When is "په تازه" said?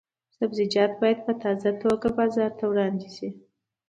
1.25-1.69